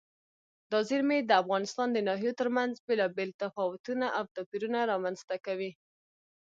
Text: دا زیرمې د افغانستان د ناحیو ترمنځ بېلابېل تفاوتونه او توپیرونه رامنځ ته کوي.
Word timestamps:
دا 0.71 0.79
زیرمې 0.89 1.19
د 1.23 1.31
افغانستان 1.41 1.87
د 1.91 1.97
ناحیو 2.07 2.37
ترمنځ 2.39 2.73
بېلابېل 2.87 3.29
تفاوتونه 3.41 4.05
او 4.17 4.23
توپیرونه 4.35 4.79
رامنځ 4.91 5.19
ته 5.29 5.35
کوي. 5.45 5.71